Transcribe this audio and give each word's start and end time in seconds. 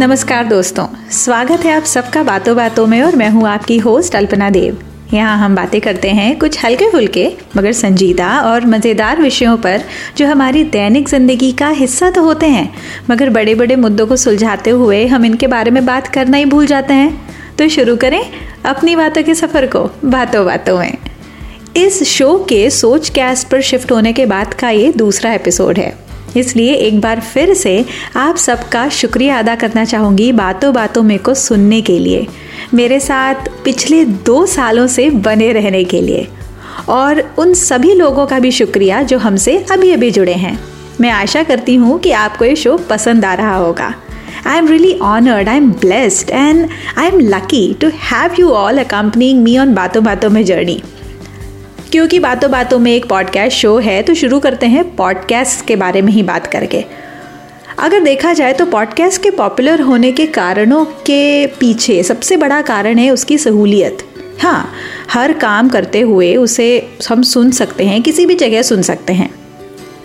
नमस्कार 0.00 0.44
दोस्तों, 0.46 0.84
स्वागत 1.12 1.64
है 1.64 1.70
आप 1.72 1.82
सबका 1.82 2.22
बातों 2.22 2.54
बातों 2.56 2.86
में 2.86 3.00
और 3.02 3.16
मैं 3.16 3.28
हूँ 3.30 3.46
आपकी 3.48 3.78
होस्ट 3.78 4.16
अल्पना 4.16 4.50
देव। 4.50 4.78
यहाँ 5.12 5.36
हम 5.38 5.54
बातें 5.56 5.80
करते 5.80 6.10
हैं 6.10 6.38
कुछ 6.38 6.58
हल्के 6.64 6.90
फुल्के, 6.90 7.26
मगर 7.56 7.72
संजीदा 7.72 8.28
और 8.40 8.66
मज़ेदार 8.66 9.22
विषयों 9.22 9.56
पर, 9.56 9.82
जो 10.16 10.26
हमारी 10.26 10.64
दैनिक 10.66 11.08
ज़िंदगी 11.08 11.50
का 11.52 11.68
हिस्सा 11.70 12.10
तो 12.10 12.22
होते 12.22 12.46
हैं, 12.46 12.72
मगर 13.10 13.30
बड़े 13.30 13.54
बड़े 13.54 13.76
मुद्दों 13.76 14.06
को 14.06 14.16
सुलझाते 14.16 14.70
हुए 14.70 15.06
हम 15.06 15.24
इनके 15.24 15.46
बारे 15.46 15.70
में 15.70 15.84
बात 15.86 16.08
करना 16.08 16.36
ही 16.36 16.44
भूल 16.44 16.66
जाते 16.66 16.94
हैं। 16.94 17.56
तो 17.56 17.68
शुरू 17.68 17.96
करें 17.96 18.22
अपनी 18.66 18.96
बातों 18.96 19.22
के 19.22 19.34
सफ़र 19.34 19.66
को, 19.66 19.88
बातों 20.04 20.46
बातों 20.46 20.78
में। 20.78 20.96
इस 21.76 22.02
शो 22.08 22.36
के 22.48 22.68
सोच 22.72 23.08
कैस्ट 23.08 23.48
पर 23.48 23.60
शिफ्ट 23.62 23.92
होने 23.92 24.12
के 24.12 24.26
बाद 24.26 24.54
का 24.54 24.70
ये 24.70 24.92
दूसरा 24.92 25.32
एपिसोड 25.32 25.78
है। 25.78 25.96
इसलिए 26.38 26.74
एक 26.74 27.00
बार 27.00 27.20
फिर 27.22 27.52
से 27.54 27.84
आप 28.16 28.36
सबका 28.36 28.88
शुक्रिया 28.90 29.38
अदा 29.38 29.54
करना 29.54 29.84
चाहूँगी 29.84 30.30
बातों 30.32 30.72
बातों 30.74 31.02
में 31.02 31.18
को 31.18 31.34
सुनने 31.34 31.80
के 31.82 31.98
लिए, 31.98 32.26
मेरे 32.74 33.00
साथ 33.00 33.48
पिछले 33.64 34.04
दो 34.04 34.44
सालों 34.46 34.86
से 34.86 35.08
बने 35.10 35.52
रहने 35.52 35.84
के 35.84 36.00
लिए। 36.00 36.26
और 36.88 37.20
उन 37.38 37.54
सभी 37.54 37.94
लोगों 37.94 38.26
का 38.26 38.38
भी 38.38 38.50
शुक्रिया 38.52 39.02
जो 39.02 39.18
हमसे 39.18 39.56
अभी 39.72 39.92
अभी 39.92 40.10
जुड़े 40.10 40.34
हैं। 40.34 40.58
मैं 41.00 41.10
आशा 41.10 41.42
करती 41.42 41.74
हूँ 41.76 41.98
कि 41.98 42.10
आपको 42.12 42.44
ये 42.44 42.56
शो 42.56 42.76
पसंद 42.90 43.24
आ 43.24 43.34
रहा 43.34 43.54
होगा। 43.56 43.94
I 44.46 44.58
am 44.58 44.68
really 44.68 44.92
honoured 45.02 45.48
I 45.48 45.56
am 45.56 45.70
blessed 45.72 46.30
and 46.30 46.68
I 46.98 47.06
am 47.06 47.18
lucky 47.20 47.74
to 47.80 47.88
have 48.02 48.34
you 48.40 48.50
all 48.50 48.78
accompanying 48.78 49.42
me 49.42 49.56
on 49.58 49.74
बातों 49.74 50.04
बातों 50.04 50.30
में 50.30 50.44
जर्नी 50.44 50.80
क्योंकि 51.92 52.18
बातों 52.18 52.50
बातों 52.50 52.78
में 52.78 52.90
एक 52.92 53.06
पॉडकास्ट 53.08 53.56
शो 53.56 53.78
है 53.78 54.02
तो 54.02 54.14
शुरू 54.14 54.38
करते 54.40 54.66
हैं 54.66 54.84
पॉडकास्ट 54.96 55.66
के 55.66 55.76
बारे 55.76 56.02
में 56.02 56.12
ही 56.12 56.22
बात 56.22 56.46
करके। 56.46 56.84
अगर 57.78 58.00
देखा 58.00 58.32
जाए 58.32 58.52
तो 58.52 58.66
पॉडकास्ट 58.66 59.22
के 59.22 59.30
पॉपुलर 59.30 59.80
होने 59.80 60.12
के 60.12 60.26
कारणों 60.26 60.84
के 60.84 61.46
पीछे 61.60 62.02
सबसे 62.02 62.36
बड़ा 62.36 62.60
कारण 62.62 62.98
है 62.98 63.10
उसकी 63.10 63.38
सहूलियत। 63.38 63.98
हाँ 64.42 64.72
हर 65.12 65.32
काम 65.32 65.68
करते 65.68 66.00
हुए 66.00 66.34
उसे 66.36 66.68
हम 67.08 67.22
सुन 67.22 67.50
सकते 67.50 67.84
हैं, 67.84 68.02
किसी 68.02 68.26
भी 68.26 68.34
जगह 68.34 68.62
सुन 68.62 68.82
सकते 68.82 69.12
हैं। 69.12 69.30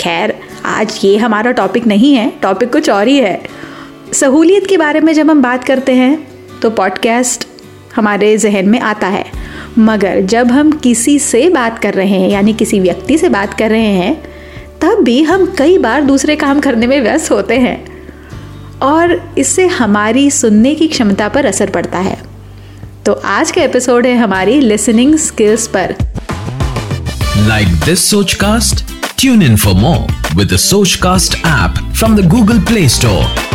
खैर, 0.02 0.36
आज 0.66 1.00
ये 1.04 1.16
हमारा 1.18 1.52
टॉपिक 1.52 1.88
नहीं 1.88 2.14
है 2.16 2.32
टॉपिक 2.42 2.72
कुछ 2.72 2.90
और 2.90 3.08
ही 3.08 3.18
है। 3.18 3.42
सहूलियत 4.14 4.68
के 4.68 4.78
बारे 4.78 5.02
में 5.02 5.14
जब 5.14 5.30
हम 5.30 5.42
बात 5.42 5.64
करते 5.64 5.92
हैं 5.92 6.60
तो 6.62 6.70
पॉडकास्ट 6.70 7.48
हमारे 7.96 8.38
जहन 8.38 8.70
में 8.70 8.80
आता 8.82 9.08
है। 9.08 9.26
मगर 9.78 10.22
जब 10.22 10.52
हम 10.52 10.72
किसी 10.72 11.20
से 11.20 11.50
बात 11.50 11.80
कर 11.80 11.94
रहे 11.94 12.20
हैं, 12.20 12.30
यानी 12.30 12.54
किसी 12.54 12.80
व्यक्ति 12.80 13.18
से 13.18 13.30
बात 13.30 13.54
कर 13.54 13.70
रहे 13.70 13.86
हैं, 13.86 14.24
तब 14.82 15.04
भी 15.04 15.24
हम 15.24 15.56
कई 15.58 15.78
बार 15.78 16.02
दूसरे 16.02 16.36
काम 16.36 16.60
करने 16.60 16.88
में 16.88 17.02
व्यस्त 17.02 17.32
होते 17.32 17.58
हैं। 17.58 17.86
और 18.82 19.36
इससे 19.38 19.68
हमारी 19.68 20.32
सुनने 20.32 20.76
की 20.76 20.88
क्षमता 20.88 21.28
पर 21.28 21.46
असर 21.46 21.70
पड़ता 21.70 22.00
है। 22.00 22.22
तो 23.06 23.14
आज 23.14 23.52
का 23.52 23.62
एपिसोड 23.62 24.06
है 24.06 24.18
हमारी 24.18 24.60
लिसनिंग 24.60 25.16
स्किल्स 25.16 25.68
पर। 25.68 25.96
Like 27.38 27.68
this 27.68 28.10
Soch 28.10 28.34
cast 28.34 28.86
tune 29.20 29.42
in 29.42 29.56
for 29.56 29.74
more 29.74 30.36
with 30.38 30.56
Soch 30.56 30.96
cast 30.96 31.34
app 31.34 31.94
from 31.94 32.16
the 32.16 32.28
Google 32.28 32.60
Play 32.60 32.90
Store 32.90 33.53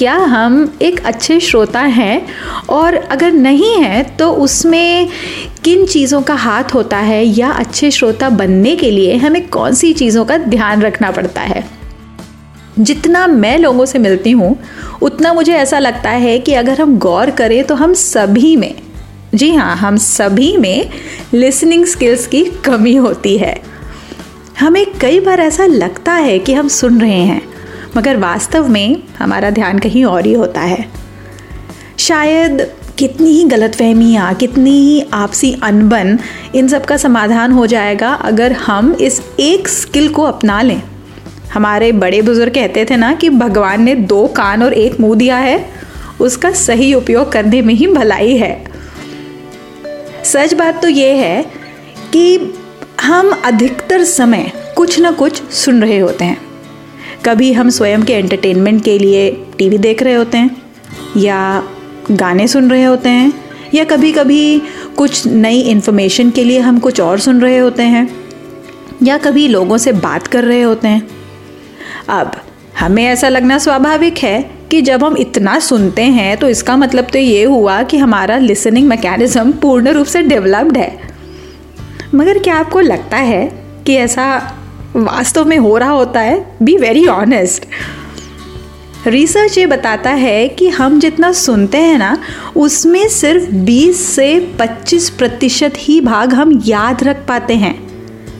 क्या 0.00 0.14
हम 0.14 0.78
एक 0.82 1.00
अच्छे 1.06 1.38
श्रोता 1.40 1.80
हैं? 1.80 2.26
और 2.68 2.94
अगर 2.94 3.32
नहीं 3.32 3.74
हैं 3.76 4.16
तो 4.16 4.30
उसमें 4.32 5.08
किन 5.64 5.84
चीज़ों 5.86 6.20
का 6.22 6.34
हाथ 6.34 6.72
होता 6.74 6.96
है 6.96 7.24
या 7.24 7.50
अच्छे 7.50 7.90
श्रोता 7.90 8.28
बनने 8.28 8.74
के 8.76 8.90
लिए 8.90 9.16
हमें 9.16 9.48
कौन 9.48 9.74
सी 9.74 9.92
चीज़ों 9.92 10.24
का 10.24 10.38
ध्यान 10.38 10.82
रखना 10.82 11.10
पड़ता 11.10 11.40
है? 11.40 11.64
जितना 12.78 13.26
मैं 13.26 13.58
लोगों 13.58 13.86
से 13.86 13.98
मिलती 13.98 14.30
हूँ, 14.30 14.56
उतना 15.02 15.32
मुझे 15.32 15.52
ऐसा 15.52 15.78
लगता 15.78 16.10
है 16.10 16.38
कि 16.38 16.54
अगर 16.54 16.80
हम 16.80 16.98
गौर 16.98 17.30
करें 17.30 17.62
तो 17.64 17.74
हम 17.74 17.94
सभी 17.94 18.56
में, 18.56 18.74
जी 19.34 19.54
हाँ 19.54 19.76
हम 19.76 19.96
सभी 19.96 20.56
में 20.56 20.90
लिसनिंग 21.34 21.84
स्किल्स 21.84 22.26
की 22.26 22.44
कमी 22.64 22.96
होती 22.96 23.36
है। 23.38 23.56
हमें 24.60 24.84
कई 25.00 25.20
बार 25.20 25.40
ऐसा 25.40 25.66
लगता 25.66 26.12
है 26.12 26.38
कि 26.38 26.54
हम 26.54 26.68
सुन 26.68 27.00
रहे 27.00 27.22
हैं 27.22 27.49
मगर 27.96 28.16
वास्तव 28.16 28.68
में 28.68 29.02
हमारा 29.18 29.50
ध्यान 29.50 29.78
कहीं 29.78 30.04
और 30.04 30.26
ही 30.26 30.32
होता 30.32 30.60
है। 30.60 30.86
शायद 31.98 32.70
कितनी 32.98 33.30
ही 33.30 33.44
गलतफहमियाँ, 33.44 34.34
कितनी 34.34 34.70
ही 34.70 35.04
आपसी 35.12 35.52
अनबन, 35.62 36.18
इन 36.54 36.68
सब 36.68 36.84
का 36.84 36.96
समाधान 36.96 37.52
हो 37.52 37.66
जाएगा 37.66 38.12
अगर 38.12 38.52
हम 38.52 38.92
इस 38.92 39.22
एक 39.40 39.68
स्किल 39.68 40.08
को 40.08 40.22
अपना 40.22 40.62
लें। 40.62 40.82
हमारे 41.54 41.92
बड़े 41.92 42.22
बुज़ुर्ग 42.22 42.54
कहते 42.54 42.84
थे 42.84 42.96
ना 42.96 43.14
कि 43.14 43.30
भगवान 43.30 43.82
ने 43.82 43.94
दो 43.94 44.26
कान 44.26 44.62
और 44.62 44.72
एक 44.72 45.00
मुँह 45.00 45.16
दिया 45.16 45.36
है, 45.36 45.70
उसका 46.20 46.50
सही 46.50 46.94
उपयोग 46.94 47.32
करने 47.32 47.62
में 47.62 47.74
ही 47.74 47.86
भलाई 47.86 48.36
है। 48.36 48.64
सच 50.24 50.54
बात 50.54 50.82
तो 50.82 50.88
ये 50.88 51.12
है 51.12 51.42
कि 52.12 52.54
हम 53.00 53.30
अधिकतर 53.44 54.04
समय 54.04 54.52
कुछ 54.76 55.00
ना 55.00 55.10
कुछ 55.10 55.42
सुन 55.42 55.82
रहे 55.82 55.98
होते 55.98 56.24
हैं। 56.24 56.49
कभी 57.24 57.52
हम 57.52 57.70
स्वयं 57.70 58.02
के 58.02 58.12
एंटरटेनमेंट 58.12 58.82
के 58.84 58.98
लिए 58.98 59.30
टीवी 59.58 59.78
देख 59.78 60.02
रहे 60.02 60.14
होते 60.14 60.38
हैं, 60.38 60.56
या 61.16 61.62
गाने 62.10 62.46
सुन 62.48 62.70
रहे 62.70 62.84
होते 62.84 63.08
हैं, 63.08 63.32
या 63.74 63.84
कभी 63.84 64.12
कभी 64.12 64.62
कुछ 64.96 65.26
नई 65.26 65.60
इन्फॉर्मेशन 65.60 66.30
के 66.30 66.44
लिए 66.44 66.58
हम 66.58 66.78
कुछ 66.78 67.00
और 67.00 67.18
सुन 67.18 67.40
रहे 67.40 67.58
होते 67.58 67.82
हैं, 67.82 68.08
या 69.02 69.18
कभी 69.18 69.46
लोगों 69.48 69.78
से 69.78 69.92
बात 69.92 70.26
कर 70.26 70.44
रहे 70.44 70.62
होते 70.62 70.88
हैं। 70.88 71.06
अब 72.08 72.32
हमें 72.78 73.04
ऐसा 73.04 73.28
लगना 73.28 73.58
स्वाभाविक 73.58 74.18
है 74.18 74.40
कि 74.70 74.80
जब 74.82 75.04
हम 75.04 75.16
इतना 75.16 75.58
सुनते 75.58 76.02
हैं 76.02 76.36
तो 76.36 76.48
इसका 76.48 76.76
मतलब 76.76 77.06
तो 77.12 77.18
ये 77.18 77.42
हुआ 77.44 77.82
कि 77.82 77.98
हमारा 77.98 78.36
लिसनिंग 78.38 78.88
मैकेनिज्म 78.88 79.52
पूर्ण 79.52 79.88
रूप 79.88 80.06
से 80.06 80.22
डेवलप्ड 80.22 80.76
है। 80.76 81.10
मगर 82.14 82.38
क्या 82.38 82.56
आपको 82.56 82.80
लगता 82.80 83.16
है 83.16 83.44
कि 83.86 83.94
ऐसा 83.94 84.26
वास्तव 84.96 85.44
में 85.44 85.58
हो 85.58 85.76
रहा 85.76 85.90
होता 85.90 86.20
है? 86.20 86.56
बी 86.62 86.76
वेरी 86.76 87.06
ऑनेस्ट 87.06 87.66
रिसर्च 89.06 89.58
ये 89.58 89.66
बताता 89.66 90.10
है 90.10 90.48
कि 90.48 90.68
हम 90.68 91.00
जितना 91.00 91.32
सुनते 91.32 91.78
हैं 91.78 91.98
ना, 91.98 92.18
उसमें 92.56 93.08
सिर्फ़ 93.08 93.50
20 93.50 94.16
से 94.16 94.56
25 94.60 95.10
प्रतिशत 95.10 95.72
ही 95.76 96.00
भाग 96.00 96.34
हम 96.34 96.62
याद 96.66 97.04
रख 97.04 97.26
पाते 97.26 97.54
हैं। 97.54 97.90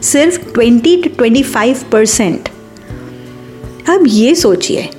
सिर्फ़ 0.03 0.41
20 0.59 1.03
टू 1.03 1.11
25 1.11 1.83
परसेंट 1.83 2.49
अब 3.91 4.05
ये 4.07 4.35
सोचिए 4.35 4.91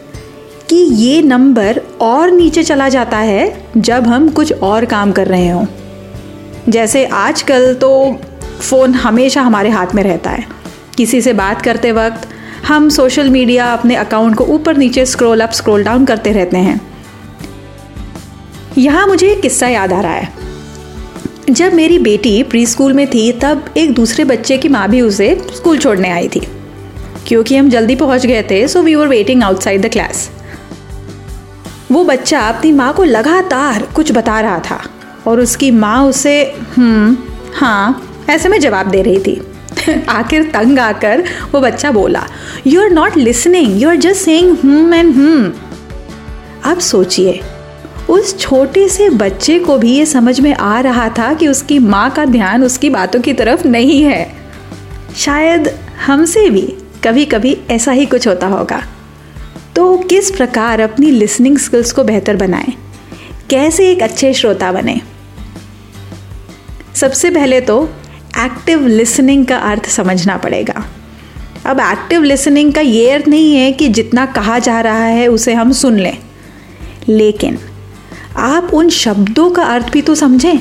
कि 0.70 0.76
ये 0.76 1.22
नंबर 1.22 1.82
और 2.02 2.32
नीचे 2.32 2.64
चला 2.64 2.90
जाता 2.90 3.18
है 3.18 3.66
जब 3.78 4.08
हम 4.08 4.30
कुछ 4.30 4.54
और 4.54 4.86
काम 4.86 5.12
कर 5.12 5.28
रहे 5.28 5.50
हों। 5.50 5.66
जैसे 6.70 7.06
आजकल 7.06 7.74
तो 7.74 8.20
फ़ोन 8.62 8.94
हमेशा 8.94 9.42
हमारे 9.42 9.70
हाथ 9.70 9.88
में 9.96 10.04
रहता 10.04 10.30
है। 10.30 10.61
किसी 10.98 11.22
से 11.22 11.34
बात 11.34 11.62
करते 11.62 11.92
वक्त 11.92 12.28
हम 12.68 12.90
सोशल 12.90 13.30
मीडिया 13.30 13.74
अपने 13.74 13.96
अकाउंट 13.96 14.36
को 14.36 14.44
ऊपर 14.44 14.78
नीचे 14.78 15.06
स्क्रॉल 15.06 15.42
अप, 15.42 15.52
स्क्रॉल 15.52 15.84
डाउन 15.84 16.06
करते 16.06 16.32
रहते 16.32 16.58
हैं। 16.58 16.80
यहाँ 18.78 19.08
मुझे 19.08 19.32
एक 19.32 19.42
किस्सा 19.42 19.68
याद 19.68 19.94
आ 19.94 20.02
रहा 20.02 20.12
है। 20.12 20.34
जब 21.50 21.74
मेरी 21.74 22.00
बेटी 22.00 22.44
प्री 22.44 22.66
स्कूल 22.66 22.94
में 22.94 23.08
थी, 23.08 23.32
तब 23.32 23.74
एक 23.78 23.94
दूसरे 23.94 24.24
बच्चे 24.24 24.58
की 24.58 24.70
माँ 24.70 24.90
भी 24.90 25.02
उसे 25.02 25.36
स्कूल 25.56 25.78
छोड़ने 25.78 26.10
आई 26.10 26.28
थी। 26.28 26.42
क्योंकि 27.28 27.56
हम 27.58 27.70
जल्दी 27.70 27.96
पहुँच 27.96 28.26
गए 28.26 28.44
थे 28.44 28.68
so 28.68 28.82
we 28.82 28.96
were 28.96 29.08
waiting 29.08 29.44
outside 29.44 29.82
the 29.82 29.90
class 29.90 30.30
वो 31.92 32.04
बच्चा 32.04 32.40
अपनी 32.40 32.72
माँ 32.72 32.94
को 32.94 33.04
लगातार 33.04 33.88
कुछ 33.96 34.12
बता 34.12 34.40
रहा 34.40 34.60
था 34.60 34.80
और 35.28 35.40
उसकी 35.40 35.72
माँ 35.72 36.04
उसे 36.04 36.42
हम्म 36.78 37.18
हाँ 37.56 38.12
ऐसे 38.30 38.50
में 38.50 38.60
जवाब 38.60 38.90
दे 38.90 39.02
रही 39.02 39.20
थी। 39.20 39.42
आखिर 40.10 40.44
तंग 40.44 40.80
आकर 40.80 41.24
वो 41.52 41.60
बच्चा 41.62 41.92
बोला 41.92 42.24
you 42.68 42.82
are 42.82 42.90
not 42.90 43.18
listening 43.18 43.82
you 43.82 43.90
are 43.90 43.96
just 43.96 44.22
saying 44.22 44.58
hmm 44.58 44.94
and 44.94 45.16
hmm. 45.16 45.54
अब 46.64 46.80
सोचिए, 46.80 47.42
उस 48.10 48.40
छोटे 48.40 48.88
से 48.90 49.10
बच्चे 49.10 49.60
को 49.60 49.78
भी 49.78 49.94
ये 49.94 50.06
समझ 50.06 50.40
में 50.40 50.54
आ 50.54 50.80
रहा 50.80 51.10
था 51.10 51.34
कि 51.34 51.48
उसकी 51.48 51.80
माँ 51.80 52.10
का 52.10 52.26
ध्यान 52.26 52.64
उसकी 52.64 52.90
बातों 52.90 53.22
की 53.22 53.34
तरफ़ 53.34 53.68
नहीं 53.68 54.04
है। 54.04 54.34
शायद 55.16 55.80
हमसे 56.06 56.50
भी 56.50 56.74
कभी 57.04 57.26
कभी 57.26 57.58
ऐसा 57.70 57.92
ही 57.92 58.06
कुछ 58.06 58.28
होता 58.28 58.48
होगा। 58.48 58.84
तो 59.76 59.98
किस 59.98 60.32
प्रकार 60.32 60.80
अपनी 60.80 61.12
लिसनिंग 61.12 61.58
स्किल्स 61.58 61.92
को 61.92 62.04
बेहतर 62.04 62.36
बनाएँ? 62.36 62.74
कैसे 63.50 63.92
एक 63.92 64.04
अच्छे 64.04 64.34
श्रोता 64.34 64.72
बने? 64.72 65.02
सबसे 66.96 67.30
पहले 67.30 67.62
तो 67.62 67.90
एक्टिव 68.46 68.88
लिसनिंग 68.88 69.46
का 69.46 69.58
अर्थ 69.58 69.90
समझना 69.90 70.38
पड़ेगा। 70.38 70.86
अब 71.66 71.80
एक्टिव 71.80 72.24
लिसनिंग 72.24 72.74
का 72.74 72.82
ये 72.82 73.12
अर्थ 73.12 73.28
नहीं 73.28 73.56
है 73.56 73.72
कि 73.72 73.88
जितना 73.88 74.26
कहा 74.26 74.60
जा 74.60 74.82
रहा 74.82 75.04
है 75.04 75.28
उसे 75.28 75.54
हम 75.54 75.72
सुन 75.72 76.00
लें। 76.00 76.18
लेकिन 77.10 77.58
आप 78.38 78.74
उन 78.74 78.90
शब्दों 78.90 79.52
का 79.52 79.64
अर्थ 79.64 79.92
भी 79.92 80.02
तो 80.02 80.16
समझें। 80.16 80.60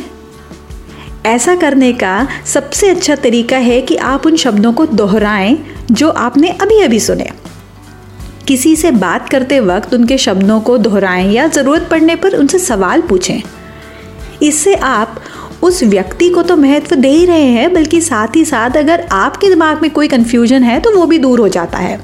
ऐसा 1.27 1.55
करने 1.55 1.93
का 1.93 2.29
सबसे 2.47 2.89
अच्छा 2.89 3.15
तरीका 3.15 3.57
है 3.57 3.81
कि 3.81 3.97
आप 3.97 4.27
उन 4.27 4.37
शब्दों 4.37 4.73
को 4.73 4.87
दोहराएँ 4.87 5.59
जो 5.91 6.11
आपने 6.11 6.49
अभी 6.49 6.81
अभी 6.81 7.01
सुने। 7.01 7.29
किसी 8.49 8.77
से 8.77 8.91
बात 8.91 9.29
करते 9.29 9.61
वक्त 9.61 9.95
उनके 9.95 10.19
शब्दों 10.19 10.61
को 10.61 10.79
दोहराएँ 10.79 11.33
या 11.33 11.47
ज़रूरत 11.47 11.89
पड़ने 11.91 12.17
पर 12.17 12.35
उनसे 12.35 12.59
सवाल 12.59 13.01
पूछें। 13.01 13.43
इससे 14.43 14.75
आप 14.75 15.21
उस 15.63 15.83
व्यक्ति 15.83 16.29
को 16.31 16.43
तो 16.43 16.57
महत्व 16.57 16.97
दे 16.97 17.09
ही 17.09 17.27
रहे 17.27 17.45
हैं, 17.45 17.73
बल्कि 17.75 18.01
साथ 18.01 18.37
ही 18.37 18.45
साथ 18.45 18.71
अगर 18.71 19.01
आपके 19.13 19.49
दिमाग 19.49 19.83
में 19.83 19.91
कोई 19.91 20.09
कन्फ्यूज़न 20.09 20.63
है 20.63 20.81
तो 20.81 20.97
वो 20.97 21.07
भी 21.07 21.19
दूर 21.19 21.41
हो 21.41 21.49
जाता 21.49 21.79
है। 21.79 22.01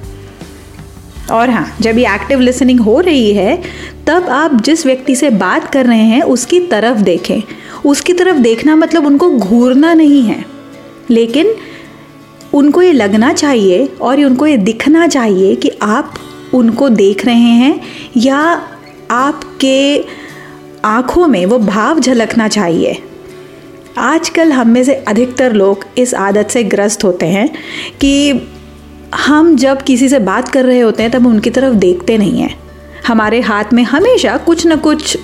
और 1.30 1.50
हाँ 1.50 1.76
जब 1.80 1.98
ये 1.98 2.14
एक्टिव 2.14 2.40
लिसनिंग 2.40 2.80
हो 2.80 3.00
रही 3.00 3.32
है, 3.32 3.62
तब 4.06 4.28
आप 4.28 4.62
जिस 4.62 4.86
व्यक्ति 4.86 5.16
से 5.16 5.30
बात 5.30 5.72
कर 5.72 5.86
रहे 5.86 6.02
हैं, 6.02 6.22
उसकी 6.22 6.60
तरफ़ 6.60 6.98
देखें। 6.98 7.42
उसकी 7.84 8.12
तरफ़ 8.12 8.36
देखना 8.36 8.76
मतलब 8.76 9.06
उनको 9.06 9.30
घूरना 9.30 9.94
नहीं 9.94 10.22
है। 10.22 10.44
लेकिन 11.10 11.54
उनको 12.54 12.82
ये 12.82 12.92
लगना 12.92 13.32
चाहिए 13.32 13.88
और 14.00 14.24
उनको 14.24 14.46
ये 14.46 14.56
दिखना 14.56 15.06
चाहिए 15.06 15.54
कि 15.54 15.70
आप 15.82 16.14
उनको 16.54 16.88
देख 16.88 17.24
रहे 17.26 17.34
हैं 17.34 17.80
या 18.16 18.38
आपके 19.10 20.04
आँखों 20.84 21.26
में 21.26 21.46
वो 21.46 21.58
भाव 21.58 22.00
झलकना 22.00 22.48
चाहिए। 22.48 23.02
आजकल 23.98 24.52
हम 24.52 24.68
में 24.68 24.82
से 24.84 24.94
अधिकतर 25.08 25.52
लोग 25.52 25.84
इस 25.98 26.14
आदत 26.14 26.48
से 26.50 26.62
ग्रस्त 26.64 27.04
होते 27.04 27.26
हैं 27.26 27.48
कि 28.00 28.48
हम 29.16 29.54
जब 29.56 29.82
किसी 29.82 30.08
से 30.08 30.18
बात 30.18 30.48
कर 30.48 30.64
रहे 30.64 30.80
होते 30.80 31.02
हैं, 31.02 31.12
तब 31.12 31.26
उनकी 31.26 31.50
तरफ़ 31.50 31.74
देखते 31.74 32.18
नहीं 32.18 32.40
हैं। 32.40 32.54
हमारे 33.06 33.40
हाथ 33.40 33.72
में 33.72 33.82
हमेशा 33.82 34.36
कुछ 34.36 34.66
ना 34.66 34.76
कुछ 34.76 35.16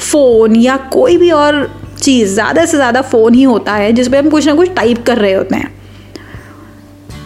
फ़ोन 0.00 0.56
या 0.56 0.76
कोई 0.92 1.16
भी 1.16 1.30
और 1.30 1.66
चीज़, 1.98 2.32
ज़्यादा 2.34 2.64
से 2.64 2.76
ज़्यादा 2.76 3.02
फ़ोन 3.02 3.34
ही 3.34 3.42
होता 3.42 3.74
है, 3.74 3.92
जिस 3.92 4.08
पर 4.08 4.16
हम 4.16 4.28
कुछ 4.30 4.46
ना 4.46 4.54
कुछ 4.54 4.70
टाइप 4.70 5.02
कर 5.06 5.18
रहे 5.18 5.32
होते 5.32 5.56
हैं। 5.56 5.72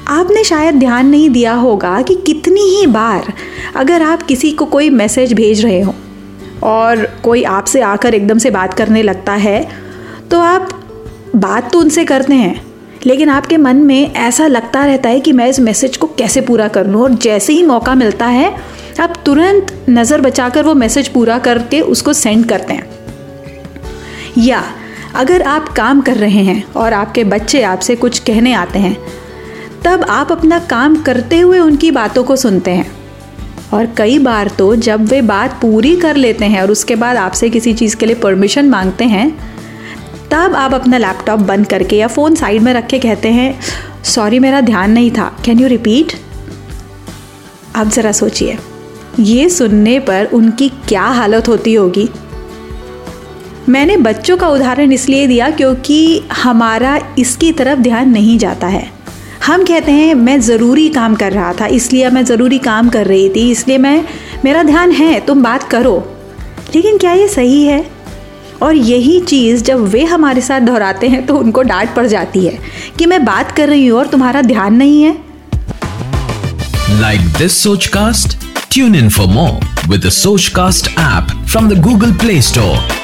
आपने 0.09 0.45
शायद 0.45 0.75
ध्यान 0.75 1.07
नहीं 1.07 1.29
दिया 1.31 1.55
होगा 1.55 2.01
कि 2.03 2.15
कितनी 2.27 2.61
ही 2.71 2.87
बार 2.87 3.33
अगर 3.77 4.03
आप 4.03 4.23
किसी 4.23 4.51
को 4.53 4.65
कोई 4.67 4.91
मैसेज 4.91 5.33
भेज 5.33 5.65
रहे 5.65 5.81
हो 5.81 5.95
और 6.63 7.05
कोई 7.25 7.43
आपसे 7.49 7.81
आकर 7.81 8.15
एकदम 8.15 8.39
से 8.39 8.51
बात 8.51 8.75
करने 8.75 9.03
लगता 9.03 9.33
है 9.33 9.88
तो 10.31 10.41
आप 10.41 10.69
बात 11.37 11.71
तो 11.73 11.79
उनसे 11.81 12.05
करते 12.05 12.35
हैं, 12.35 12.61
लेकिन 13.07 13.29
आपके 13.29 13.57
मन 13.57 13.77
में 13.77 14.15
ऐसा 14.15 14.47
लगता 14.47 14.85
रहता 14.85 15.09
है 15.09 15.21
कि 15.21 15.33
मैं 15.33 15.47
इस 15.49 15.61
मैसेज 15.61 15.97
को 15.97 16.07
कैसे 16.09 16.41
पूरा 16.41 16.69
कर 16.69 16.87
लूँ? 16.87 17.03
और 17.03 17.15
जैसे 17.15 17.53
ही 17.53 17.63
मौका 17.63 17.95
मिलता 17.95 18.27
है, 18.27 18.55
आप 19.01 19.15
तुरंत 19.27 19.73
नज़र 19.89 20.21
बचाकर 20.21 20.65
वो 20.65 20.75
मैसेज 20.75 21.09
पूरा 21.09 21.39
करके 21.39 21.81
उसको 21.81 22.13
सेंड 22.13 22.49
करते 22.49 22.75
हैं। 22.75 22.87
या, 24.39 24.63
अगर 25.15 25.43
आप 25.43 25.69
काम 25.69 26.01
कर 26.01 26.17
रहे 26.17 26.43
हैं 26.45 26.63
और 26.73 26.93
आपके 26.93 27.25
बच्चे 27.25 27.63
आपसे 27.63 27.97
कुछ 27.97 28.19
कहने 28.19 28.53
आते 28.53 28.79
हैं, 28.79 28.97
तब 29.85 30.05
आप 30.11 30.33
अपना 30.33 30.59
काम 30.59 31.03
करते 31.03 31.39
हुए 31.41 31.59
उनकी 31.59 31.91
बातों 31.91 32.25
को 32.25 32.37
सुनते 32.37 32.71
हैं। 32.71 32.91
और 33.73 33.87
कई 33.97 34.19
बार 34.19 34.49
तो 34.49 34.75
जब 34.77 35.05
वे 35.05 35.21
बात 35.23 35.59
पूरी 35.63 35.97
कर 35.97 36.17
लेते 36.17 36.45
हैं 36.45 36.63
और 36.63 36.71
उसके 36.71 36.95
बाद 36.97 37.17
आपसे 37.17 37.51
किसी 37.51 37.73
चीज़ 37.75 37.97
के 37.97 38.07
लिए 38.07 38.17
परमिशन 38.17 38.69
मांगते 38.69 39.05
हैं 39.05 39.58
तब 40.31 40.55
आप 40.55 40.75
अपना 40.75 40.99
लैपटॉप 40.99 41.41
बंद 41.41 41.67
करके 41.67 41.97
या 41.97 42.07
फ़ोन 42.07 42.35
साइड 42.35 42.63
में 42.63 42.73
रख 42.75 42.87
के 42.87 42.99
कहते 42.99 43.29
हैं 43.29 43.61
सॉरी 44.05 44.39
मेरा 44.39 44.61
ध्यान 44.61 44.91
नहीं 44.91 45.11
था। 45.11 45.37
कैन 45.45 45.59
यू 45.59 45.69
रिपीट 45.69 46.13
आप 47.77 47.89
ज़रा 47.89 48.13
सोचिए। 48.13 48.59
ये 49.21 49.49
सुनने 49.49 49.99
पर 50.01 50.25
उनकी 50.25 50.69
क्या 50.69 51.03
हालत 51.03 51.49
होती 51.49 51.75
होगी? 51.75 52.09
मैंने 53.69 53.97
बच्चों 53.97 54.37
का 54.37 54.49
उदाहरण 54.49 54.93
इसलिए 54.93 55.27
दिया 55.27 55.51
क्योंकि 55.51 56.23
हमारा 56.33 57.01
इसकी 57.19 57.53
तरफ़ 57.53 57.79
ध्यान 57.79 58.11
नहीं 58.11 58.39
जाता 58.39 58.67
है। 58.67 58.91
हम 59.47 59.65
कहते 59.65 59.93
हैं, 59.93 60.15
मैं 60.15 60.41
ज़रूरी 60.41 60.89
काम 60.89 61.15
कर 61.15 61.33
रहा 61.33 61.53
था, 61.53 61.67
इसलिए 61.67 62.11
मैं 62.11 62.25
ज़रूरी 62.25 62.59
काम 62.59 62.89
कर 62.89 63.07
रही 63.07 63.29
थी, 63.29 63.51
इसलिए 63.51 63.79
मैं, 63.79 64.05
मेरा 64.45 64.63
ध्यान 64.63 64.91
है, 64.91 65.21
तुम 65.21 65.43
बात 65.43 65.63
करो। 65.63 66.13
लेकिन 66.75 66.99
क्या 66.99 67.13
ये 67.13 67.29
सही 67.29 67.65
है? 67.65 67.91
और 68.63 68.75
यही 68.75 69.21
चीज़ 69.21 69.63
जब 69.65 69.81
वे 69.89 70.05
हमारे 70.05 70.41
साथ 70.41 70.61
दोहराते 70.61 71.09
हैं 71.09 71.25
तो 71.27 71.37
उनको 71.37 71.63
डांट 71.63 71.95
पड़ 71.95 72.07
जाती 72.07 72.45
है 72.47 72.59
कि 72.99 73.07
मैं 73.07 73.25
बात 73.25 73.53
कर 73.53 73.69
रही 73.69 73.87
हूँ 73.87 73.99
और 73.99 74.07
तुम्हारा 74.07 74.43
ध्यान 74.43 74.75
नहीं 74.75 75.03
है। 75.03 75.17
Like 77.01 77.21
this 77.39 77.63
Soch 77.63 77.87
cast 77.87 78.37
tune 78.73 78.95
in 78.95 79.09
for 79.09 79.27
more 79.27 79.89
with 79.89 80.09
Soch 80.11 80.49
cast 80.49 80.89
app 80.99 81.37
from 81.47 81.69
the 81.69 81.81
Google 81.83 82.13
Play 82.13 82.41
Store 82.43 82.97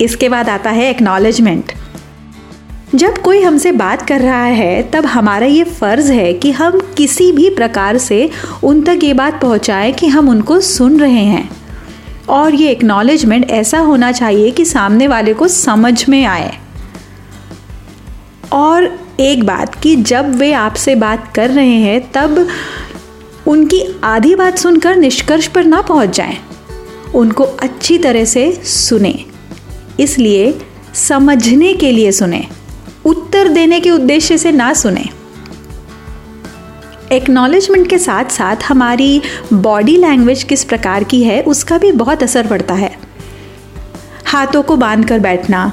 इसके 0.00 0.28
बाद 0.28 0.48
आता 0.48 0.70
है 0.70 0.88
एक्नॉलेजमेंट 0.90 1.72
जब 2.94 3.18
कोई 3.22 3.42
हमसे 3.42 3.72
बात 3.72 4.02
कर 4.08 4.20
रहा 4.20 4.44
है 4.44 4.82
तब 4.90 5.06
हमारा 5.06 5.46
ये 5.46 5.64
फ़र्ज़ 5.64 6.12
है 6.12 6.32
कि 6.34 6.50
हम 6.52 6.80
किसी 6.96 7.30
भी 7.32 7.48
प्रकार 7.50 7.98
से 7.98 8.30
उन 8.64 8.82
तक 8.82 8.98
ये 9.02 9.12
बात 9.14 9.40
पहुंचाएँ 9.42 9.92
कि 9.92 10.06
हम 10.06 10.28
उनको 10.28 10.60
सुन 10.60 11.00
रहे 11.00 11.24
हैं। 11.24 11.48
और 12.28 12.54
ये 12.54 12.70
एक्नॉलेजमेंट 12.70 13.50
ऐसा 13.50 13.78
होना 13.78 14.12
चाहिए 14.12 14.50
कि 14.50 14.64
सामने 14.64 15.08
वाले 15.08 15.34
को 15.34 15.48
समझ 15.48 16.08
में 16.08 16.24
आए। 16.24 16.58
और 18.52 18.98
एक 19.20 19.44
बात 19.44 19.74
कि 19.74 19.96
जब 19.96 20.34
वे 20.34 20.52
आपसे 20.52 20.94
बात 20.94 21.32
कर 21.34 21.50
रहे 21.50 21.74
हैं, 21.74 22.12
तब 22.12 22.48
उनकी 23.46 24.00
आधी 24.04 24.34
बात 24.34 24.58
सुनकर 24.58 24.96
निष्कर्ष 24.96 25.46
पर 25.46 25.64
ना 25.64 25.80
पहुँच 25.80 26.16
जाएँ। 26.16 26.36
उनको 27.14 27.44
अच्छी 27.44 27.98
तरह 27.98 28.24
से 28.24 28.52
सुने। 28.64 29.24
इसलिए 30.00 30.58
समझने 30.94 31.72
के 31.72 31.92
लिए 31.92 32.12
सुने। 32.12 32.46
उत्तर 33.04 33.48
देने 33.48 33.80
के 33.80 33.90
उद्देश्य 33.90 34.38
से 34.38 34.52
ना 34.52 34.72
सुने। 34.72 35.25
एक्नॉलेजमेंट 37.12 37.88
के 37.90 37.98
साथ 37.98 38.24
साथ 38.24 38.56
हमारी 38.64 39.22
बॉडी 39.52 39.96
लैंग्वेज 39.96 40.42
किस 40.42 40.64
प्रकार 40.64 41.04
की 41.04 41.22
है, 41.22 41.42
उसका 41.42 41.78
भी 41.78 41.92
बहुत 41.92 42.22
असर 42.22 42.46
पड़ता 42.46 42.74
है। 42.74 42.90
हाथों 44.24 44.62
को 44.62 44.76
बाँध 44.76 45.08
कर 45.08 45.18
बैठना, 45.18 45.72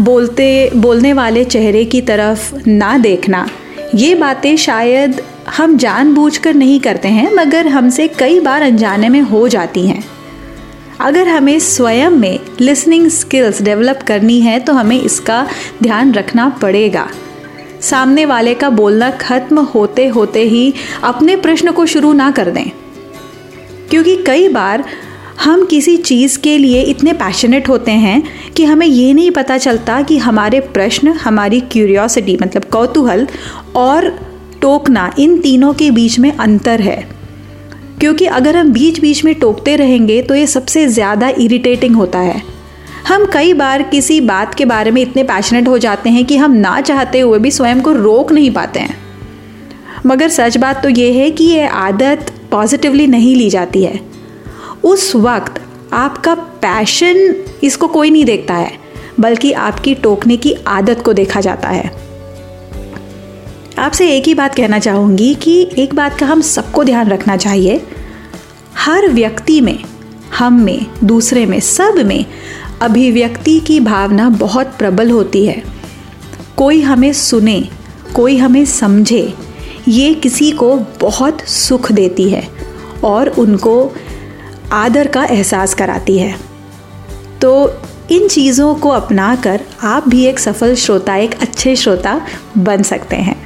बोलते, 0.00 0.70
बोलने 0.76 1.12
वाले 1.12 1.44
चेहरे 1.44 1.84
की 1.84 2.00
तरफ़ 2.00 2.68
ना 2.68 2.96
देखना, 2.98 3.48
ये 3.94 4.14
बातें 4.14 4.56
शायद 4.56 5.20
हम 5.48 5.76
जानबूझकर 5.76 6.54
नहीं 6.54 6.80
करते 6.80 7.08
हैं, 7.08 7.32
मगर 7.34 7.68
हमसे 7.68 8.08
कई 8.08 8.40
बार 8.40 8.62
अनजाने 8.62 9.08
में 9.08 9.20
हो 9.20 9.46
जाती 9.48 9.86
हैं। 9.88 10.04
अगर 11.00 11.28
हमें 11.28 11.58
स्वयं 11.58 12.10
में 12.10 12.38
लिसनिंग 12.60 13.08
स्किल्स 13.08 13.62
डेवलप 13.62 14.00
करनी 14.06 14.40
है 14.40 14.58
तो 14.60 14.72
हमें 14.72 15.00
इसका 15.00 15.46
ध्यान 15.82 16.12
रखना 16.12 16.48
पड़ेगा। 16.62 17.08
सामने 17.84 18.24
वाले 18.24 18.54
का 18.54 18.70
बोलना 18.70 19.10
खत्म 19.10 19.60
होते 19.64 20.06
होते 20.08 20.42
ही 20.42 20.72
अपने 21.04 21.36
प्रश्न 21.36 21.72
को 21.72 21.86
शुरू 21.86 22.12
ना 22.12 22.30
कर 22.30 22.50
दें। 22.50 22.68
क्योंकि 23.90 24.16
कई 24.26 24.48
बार 24.48 24.84
हम 25.40 25.64
किसी 25.64 25.96
चीज़ 25.96 26.38
के 26.38 26.56
लिए 26.58 26.82
इतने 26.82 27.12
पैशनेट 27.12 27.68
होते 27.68 27.92
हैं 27.92 28.22
कि 28.56 28.64
हमें 28.64 28.86
ये 28.86 29.12
नहीं 29.12 29.30
पता 29.30 29.56
चलता 29.58 30.00
कि 30.02 30.18
हमारे 30.18 30.60
प्रश्न, 30.60 31.08
हमारी 31.08 31.60
क्यूरियोसिटी 31.62 32.36
मतलब 32.42 32.64
कौतूहल 32.64 33.26
और 33.76 34.08
टोकना 34.62 35.12
इन 35.18 35.38
तीनों 35.40 35.72
के 35.74 35.90
बीच 35.90 36.18
में 36.18 36.30
अंतर 36.32 36.80
है। 36.80 36.96
क्योंकि 38.00 38.26
अगर 38.28 38.56
हम 38.56 38.72
बीच 38.72 39.00
बीच 39.00 39.24
में 39.24 39.34
टोकते 39.34 39.76
रहेंगे 39.76 40.20
तो 40.22 40.34
ये 40.34 40.46
सबसे 40.46 40.86
ज़्यादा 40.88 41.28
इरिटेटिंग 41.38 41.96
होता 41.96 42.18
है। 42.18 42.42
हम 43.08 43.24
कई 43.24 43.52
बार 43.52 43.82
किसी 43.82 44.20
बात 44.20 44.54
के 44.54 44.64
बारे 44.64 44.90
में 44.90 45.00
इतने 45.02 45.22
पैशनेट 45.22 45.68
हो 45.68 45.78
जाते 45.78 46.10
हैं 46.10 46.24
कि 46.24 46.36
हम 46.36 46.52
ना 46.52 46.80
चाहते 46.80 47.20
हुए 47.20 47.38
भी 47.38 47.50
स्वयं 47.50 47.80
को 47.82 47.92
रोक 47.92 48.32
नहीं 48.32 48.50
पाते 48.50 48.80
हैं। 48.80 48.96
मगर 50.06 50.28
सच 50.28 50.56
बात 50.56 50.82
तो 50.82 50.88
ये 50.88 51.12
है 51.12 51.30
कि 51.30 51.44
ये 51.44 51.66
आदत 51.66 52.32
पॉजिटिवली 52.50 53.06
नहीं 53.06 53.34
ली 53.36 53.50
जाती 53.50 53.82
है। 53.84 54.00
उस 54.84 55.14
वक्त 55.16 55.60
आपका 55.92 56.34
पैशन 56.34 57.34
इसको 57.62 57.88
कोई 57.88 58.10
नहीं 58.10 58.24
देखता 58.24 58.54
है, 58.54 58.72
बल्कि 59.20 59.52
आपकी 59.52 59.94
टोकने 59.94 60.36
की 60.36 60.54
आदत 60.66 61.02
को 61.04 61.12
देखा 61.12 61.40
जाता 61.40 61.68
है। 61.68 61.90
आपसे 63.78 64.08
एक 64.16 64.24
ही 64.24 64.34
बात 64.34 64.54
कहना 64.54 64.78
चाहूँगी 64.78 65.34
कि 65.34 65.70
एक 65.78 65.94
बात 65.94 66.18
का 66.18 66.26
हम 66.26 66.40
सबको 66.40 66.84
ध्यान 66.84 67.08
रखना 67.08 67.36
चाहिए। 67.36 67.80
हर 68.76 69.08
व्यक्ति 69.08 69.60
में, 69.60 69.78
हम 70.38 70.60
में, 70.62 70.86
दूसरे 71.04 71.46
में, 71.46 71.60
सब 71.60 71.98
में 71.98 72.24
अभिव्यक्ति 72.82 73.60
की 73.60 73.80
भावना 73.80 74.28
बहुत 74.28 74.66
प्रबल 74.66 75.10
होती 75.10 75.46
है। 75.46 75.62
कोई 76.56 76.80
हमें 76.80 77.12
सुने, 77.12 77.68
कोई 78.14 78.36
हमें 78.36 78.64
समझे, 78.64 79.34
ये 79.88 80.14
किसी 80.14 80.50
को 80.50 80.76
बहुत 81.00 81.40
सुख 81.40 81.92
देती 81.92 82.30
है 82.30 82.48
और 83.04 83.28
उनको 83.28 83.92
आदर 84.72 85.06
का 85.06 85.24
एहसास 85.24 85.74
कराती 85.74 86.18
है। 86.18 86.36
तो 87.42 87.72
इन 88.10 88.28
चीज़ों 88.28 88.74
को 88.74 88.88
अपनाकर 88.88 89.60
आप 89.82 90.08
भी 90.08 90.24
एक 90.24 90.38
सफल 90.38 90.74
श्रोता, 90.74 91.16
एक 91.16 91.42
अच्छे 91.42 91.76
श्रोता 91.76 92.26
बन 92.58 92.82
सकते 92.82 93.16
हैं। 93.16 93.43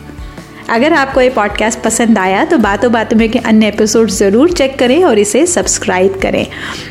अगर 0.71 0.93
आपको 0.93 1.21
ये 1.21 1.29
पॉडकास्ट 1.31 1.79
पसंद 1.79 2.19
आया 2.19 2.45
तो 2.45 2.57
बातों 2.59 2.91
बातों 2.93 3.17
में 3.17 3.29
के 3.31 3.39
अन्य 3.39 3.69
एपिसोड 3.69 4.11
ज़रूर 4.11 4.53
चेक 4.53 4.79
करें 4.79 5.05
और 5.05 5.19
इसे 5.19 5.47
सब्सक्राइब 5.47 6.19
करें। 6.23 6.47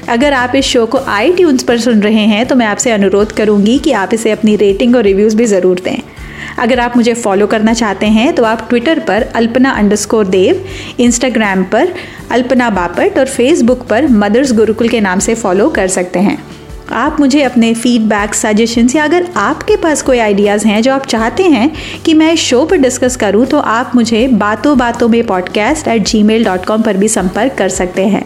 अगर 0.09 0.33
आप 0.33 0.55
इस 0.55 0.65
शो 0.65 0.85
को 0.85 0.97
आई 0.97 1.35
पर 1.67 1.79
सुन 1.79 2.01
रहे 2.01 2.25
हैं 2.25 2.45
तो 2.45 2.55
मैं 2.55 2.65
आपसे 2.65 2.91
अनुरोध 2.91 3.31
करूँगी 3.31 3.77
कि 3.79 3.91
आप 3.91 4.13
इसे 4.13 4.31
अपनी 4.31 4.55
रेटिंग 4.55 4.95
और 4.95 5.03
रिव्यूज़ 5.03 5.35
भी 5.35 5.45
ज़रूर 5.45 5.79
दें। 5.79 5.97
अगर 6.59 6.79
आप 6.79 6.97
मुझे 6.97 7.13
फॉलो 7.13 7.47
करना 7.47 7.73
चाहते 7.73 8.05
हैं 8.05 8.33
तो 8.35 8.43
आप 8.43 8.67
ट्विटर 8.69 8.99
पर 8.99 9.21
अल्पना 9.35 9.71
अंडरस्कोर 9.71 10.27
देव 10.27 10.65
इंस्टाग्राम 10.99 11.63
पर 11.63 11.93
अल्पना 12.31 12.69
बापट 12.69 13.19
और 13.19 13.25
फेसबुक 13.25 13.87
पर 13.87 14.07
मदर्स 14.07 14.53
गुरुकुल 14.53 14.89
के 14.89 15.01
नाम 15.01 15.19
से 15.19 15.35
फॉलो 15.35 15.69
कर 15.69 15.87
सकते 15.87 16.19
हैं। 16.19 16.37
आप 16.91 17.19
मुझे 17.19 17.41
अपने 17.41 17.73
फीडबैक 17.73 18.33
सजेशंस 18.35 18.95
या 18.95 19.03
अगर 19.03 19.27
आपके 19.37 19.75
पास 19.75 20.01
कोई 20.01 20.19
आइडियाज़ 20.19 20.67
हैं 20.67 20.81
जो 20.81 20.93
आप 20.93 21.05
चाहते 21.05 21.43
हैं 21.43 21.71
कि 22.05 22.13
मैं 22.13 22.31
इस 22.33 22.39
शो 22.39 22.63
पर 22.65 22.77
डिस्कस 22.77 23.15
करूँ 23.15 23.45
तो 23.45 23.59
आप 23.59 23.91
मुझे 23.95 24.27
बातों 24.27 24.77
बातों 24.77 25.07
में 25.07 25.25
podcast 25.27 25.87
at 25.87 26.07
Gmail 26.23 26.45
dot 26.45 26.65
com 26.65 26.81
पर 26.81 26.97
भी 26.97 27.07
संपर्क 27.07 27.53
कर 27.53 27.69
सकते 27.69 28.05
हैं। 28.05 28.23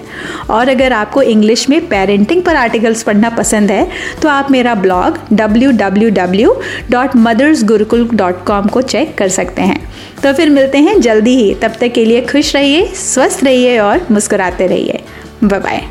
और 0.50 0.70
अगर 0.70 0.94
आपको 0.94 1.22
इंग्लिश 1.22 1.70
में 1.70 1.80
पेरेंटिंग 1.88 2.42
पर 2.42 2.56
आर्टिकल्स 2.56 3.04
पढ़ना 3.04 3.30
पसंद 3.30 3.72
है 3.72 3.88
तो 4.22 4.30
आप 4.30 4.52
मेरा 4.52 4.76
blog 4.76 5.18
W 5.34 5.72
W 5.72 6.10
W 6.10 6.56
dot 6.92 7.16
mothers 7.16 7.64
Gurukul 7.64 8.08
dot 8.14 8.44
com 8.46 8.68
को 8.68 8.82
चेक 8.82 9.18
कर 9.18 9.30
सकते 9.30 9.62
हैं। 9.62 9.80
तो 10.24 10.34
फिर 10.34 10.50
मिलते 10.50 10.78
हैं 10.78 11.00
जल्दी 11.02 11.36
ही। 11.36 11.54
तब 11.54 11.74
तक 11.80 11.92
के 11.94 12.06
लिए 12.06 12.22
खुश 12.22 12.56
रहिए, 12.56 12.86
स्वस्थ 12.86 13.44
रहिए 13.44 13.80
और 13.80 14.08
मुस्कुराते 14.12 14.68
रहिए। 14.68 15.00
Bye 15.44 15.60
bye 15.60 15.84